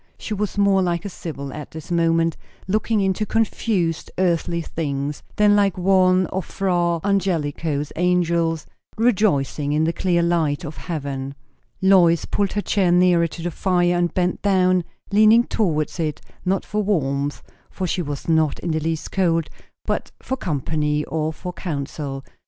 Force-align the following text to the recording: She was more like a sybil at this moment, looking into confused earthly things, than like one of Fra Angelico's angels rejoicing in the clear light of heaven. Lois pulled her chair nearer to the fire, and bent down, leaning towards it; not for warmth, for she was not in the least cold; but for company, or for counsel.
She 0.17 0.33
was 0.33 0.57
more 0.57 0.81
like 0.81 1.05
a 1.05 1.09
sybil 1.09 1.53
at 1.53 1.69
this 1.69 1.91
moment, 1.91 2.35
looking 2.67 3.01
into 3.01 3.23
confused 3.23 4.09
earthly 4.17 4.59
things, 4.63 5.21
than 5.35 5.55
like 5.55 5.77
one 5.77 6.25
of 6.33 6.43
Fra 6.43 6.99
Angelico's 7.03 7.93
angels 7.95 8.65
rejoicing 8.97 9.73
in 9.73 9.83
the 9.83 9.93
clear 9.93 10.23
light 10.23 10.63
of 10.65 10.77
heaven. 10.77 11.35
Lois 11.83 12.25
pulled 12.25 12.53
her 12.53 12.61
chair 12.61 12.91
nearer 12.91 13.27
to 13.27 13.43
the 13.43 13.51
fire, 13.51 13.95
and 13.95 14.11
bent 14.15 14.41
down, 14.41 14.85
leaning 15.11 15.43
towards 15.43 15.99
it; 15.99 16.19
not 16.43 16.65
for 16.65 16.81
warmth, 16.81 17.43
for 17.69 17.85
she 17.85 18.01
was 18.01 18.27
not 18.27 18.57
in 18.57 18.71
the 18.71 18.79
least 18.79 19.11
cold; 19.11 19.51
but 19.85 20.11
for 20.19 20.35
company, 20.35 21.05
or 21.05 21.31
for 21.31 21.53
counsel. 21.53 22.23